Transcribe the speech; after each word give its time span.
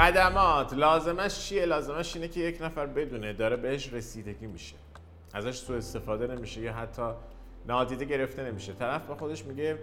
خدمات. 0.00 0.74
لازمش 0.74 1.38
چیه؟ 1.38 1.64
لازمش 1.64 2.16
اینه 2.16 2.28
که 2.28 2.40
یک 2.40 2.62
نفر 2.62 2.86
بدونه 2.86 3.32
داره 3.32 3.56
بهش 3.56 3.92
رسیدگی 3.92 4.46
میشه. 4.46 4.76
ازش 5.34 5.58
سوء 5.58 5.76
استفاده 5.76 6.26
نمیشه 6.26 6.60
یا 6.60 6.72
حتی 6.72 7.02
نادیده 7.66 8.04
گرفته 8.04 8.42
نمیشه. 8.42 8.72
طرف 8.72 9.06
به 9.06 9.14
خودش 9.14 9.44
میگه 9.44 9.78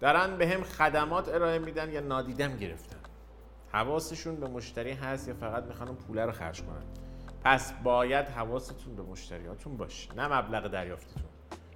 دارن 0.00 0.36
به 0.36 0.48
هم 0.48 0.62
خدمات 0.62 1.28
ارائه 1.28 1.58
میدن 1.58 1.92
یا 1.92 2.00
نادیدم 2.00 2.56
گرفتن. 2.56 2.96
حواسشون 3.72 4.36
به 4.36 4.48
مشتری 4.48 4.92
هست 4.92 5.28
یا 5.28 5.34
فقط 5.34 5.64
می‌خوان 5.64 5.96
پوله 5.96 6.24
رو 6.24 6.32
خرج 6.32 6.62
کنن؟ 6.62 6.82
پس 7.44 7.72
باید 7.72 8.26
حواستون 8.26 8.96
به 8.96 9.02
مشتریاتون 9.02 9.76
باشه 9.76 10.14
نه 10.14 10.28
مبلغ 10.28 10.68
دریافتتون. 10.68 11.30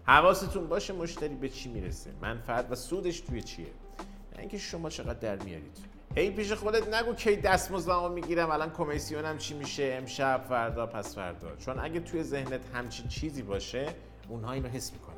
حواستون 0.07 0.69
باشه 0.69 0.93
مشتری 0.93 1.35
به 1.35 1.49
چی 1.49 1.69
می‌رسه 1.69 2.11
منفعت 2.23 2.67
و 2.71 2.75
سودش 2.75 3.21
توی 3.21 3.43
چیه؟ 3.43 3.67
نه 4.33 4.41
اینکه 4.41 4.59
شما 4.59 4.91
چقدر 4.91 5.19
در 5.19 5.45
میارید. 5.45 5.96
هی 6.19 6.31
پیش 6.31 6.53
خودت 6.53 6.95
نگو 6.95 7.15
کی 7.15 7.37
دستمزدمو 7.37 8.09
می‌گیرم 8.09 8.51
الان 8.51 8.71
کمیسیونم 8.71 9.39
چی 9.39 9.55
میشه؟ 9.55 9.95
امشب 9.99 10.45
فردا 10.49 10.87
پس 10.87 11.15
فردا. 11.15 11.57
چون 11.57 11.79
اگه 11.79 12.01
توی 12.01 12.23
ذهنت 12.23 12.61
همچین 12.75 13.09
چیزی 13.09 13.43
باشه 13.43 13.87
اونها 14.29 14.53
اینو 14.53 14.69
حس 14.69 14.93
می‌کنن. 14.93 15.17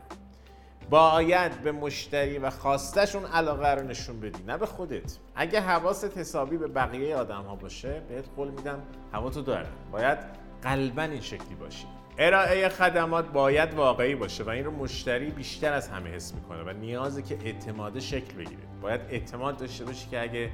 باید 0.91 1.63
به 1.63 1.73
مشتری 1.73 2.39
و 2.39 2.51
خواستشون 2.51 3.25
علاقه 3.25 3.69
رو 3.69 3.87
نشون 3.87 4.21
بدی 4.21 4.43
نه 4.43 4.59
به 4.59 4.67
خودت. 4.67 5.19
اگه 5.35 5.61
حواست 5.61 6.19
حسابی 6.19 6.57
به 6.57 6.67
بقیه 6.67 7.17
آدم 7.17 7.43
ها 7.43 7.57
باشه 7.57 8.03
بهت 8.09 8.25
قول 8.37 8.49
میدم 8.49 8.83
هواتو 9.13 9.43
دارن 9.43 9.71
باید 9.93 10.19
قلبا 10.63 11.03
این 11.03 11.21
شکلی 11.21 11.55
باشی. 11.61 11.87
ارائه 12.19 12.69
خدمات 12.69 13.29
باید 13.29 13.75
واقعی 13.75 14.15
باشه 14.15 14.45
و 14.45 14.49
این 14.49 14.65
رو 14.65 14.71
مشتری 14.71 15.31
بیشتر 15.31 15.73
از 15.73 15.89
همه 15.89 16.11
حس 16.11 16.35
می‌کنه 16.35 16.63
و 16.63 16.73
نیازه 16.73 17.23
که 17.23 17.39
اعتماد 17.45 17.99
شکل 17.99 18.35
بگیره. 18.35 18.63
باید 18.83 19.01
اعتماد 19.11 19.57
داشته 19.57 19.85
باشی 19.85 20.09
که 20.09 20.23
اگه 20.23 20.51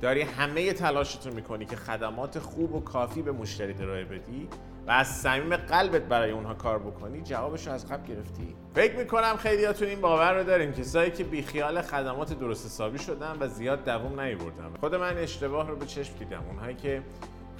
داری 0.00 0.22
همه 0.22 0.72
تلاشتون 0.72 1.32
می‌کنی 1.32 1.64
که 1.64 1.76
خدمات 1.76 2.38
خوب 2.38 2.74
و 2.74 2.80
کافی 2.80 3.22
به 3.22 3.32
مشتری 3.32 3.74
ارائه 3.82 4.04
بدی 4.04 4.48
و 4.86 4.90
از 4.90 5.06
صمیم 5.06 5.56
قلبت 5.56 6.02
برای 6.02 6.30
اونها 6.30 6.54
کار 6.54 6.78
بکنی 6.78 7.20
جوابش 7.20 7.66
رو 7.66 7.72
از 7.72 7.88
قبل 7.88 8.06
گرفتی. 8.06 8.54
فکر 8.74 8.96
می‌کنم 8.96 9.36
خیلیاتون 9.36 9.88
این 9.88 10.00
باور 10.00 10.38
رو 10.38 10.44
داریم 10.44 10.72
کسایی 10.72 11.10
که 11.10 11.24
بیخیال 11.24 11.82
خدمات 11.82 12.38
درست 12.38 12.66
حسابی 12.66 12.98
شدن 12.98 13.36
و 13.40 13.48
زیاد 13.48 13.84
دووم 13.84 14.20
نیوردن. 14.20 14.70
خود 14.80 14.94
من 14.94 15.18
اشتباه 15.18 15.68
رو 15.68 15.76
به 15.76 15.86
چشم 15.86 16.14
دیدم. 16.18 16.44
اونهایی 16.48 16.76
که 16.76 17.02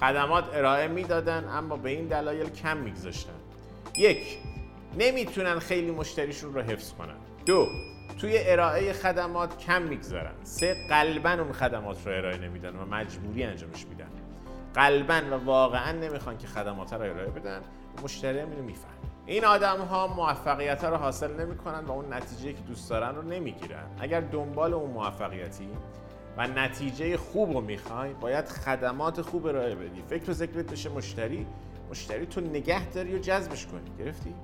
خدمات 0.00 0.44
ارائه 0.52 0.88
می‌دادن 0.88 1.48
اما 1.48 1.76
به 1.76 1.90
این 1.90 2.06
دلایل 2.06 2.50
کم 2.50 2.76
میگذاشتن. 2.76 3.32
یک 3.96 4.38
نمی‌تونن 4.98 5.58
خیلی 5.58 5.90
مشتریشون 5.90 6.54
رو 6.54 6.60
حفظ 6.60 6.92
کنن. 6.92 7.16
دو 7.46 7.68
توی 8.18 8.38
ارائه 8.38 8.92
خدمات 8.92 9.58
کم 9.58 9.82
می‌گذارن. 9.82 10.32
سه 10.42 10.76
قلبا 10.88 11.30
اون 11.30 11.52
خدمات 11.52 12.06
رو 12.06 12.12
ارائه 12.12 12.38
نمیدن 12.38 12.76
و 12.76 12.84
مجبوری 12.84 13.44
انجامش 13.44 13.86
میدن. 13.86 14.08
قلبا 14.74 15.20
و 15.30 15.44
واقعا 15.44 15.92
نمی‌خوان 15.92 16.38
که 16.38 16.46
خدمات 16.46 16.92
رو 16.92 17.00
ارائه 17.00 17.30
بدن. 17.30 17.60
مشتری 18.04 18.38
هم 18.38 18.50
اینو 18.50 18.62
میفهم 18.62 18.92
این 19.26 19.44
آدم 19.44 19.78
ها 19.78 20.06
موفقیت 20.06 20.84
رو 20.84 20.96
حاصل 20.96 21.40
نمی‌کنن 21.40 21.84
و 21.84 21.92
اون 21.92 22.12
نتیجه 22.12 22.52
که 22.52 22.60
دوست 22.60 22.90
دارن 22.90 23.14
رو 23.14 23.22
نمی‌گیرن. 23.22 23.86
اگر 24.00 24.20
دنبال 24.20 24.74
اون 24.74 24.90
موفقیتی 24.90 25.68
و 26.36 26.46
نتیجه 26.46 27.16
خوب 27.16 27.52
رو 27.52 27.60
می‌خوای 27.60 28.12
باید 28.12 28.48
خدمات 28.48 29.20
خوب 29.20 29.46
ارائه 29.46 29.74
بدی. 29.74 30.02
فکر 30.08 30.30
و 30.30 30.32
ذکرت 30.32 30.72
بشه 30.72 30.88
مشتری. 30.88 31.46
مشتری 31.90 32.26
تو 32.26 32.40
نگه 32.40 32.90
داری 32.90 33.14
و 33.14 33.18
جذبش 33.18 33.66
کنی. 33.66 34.04
گرفتی؟ 34.04 34.34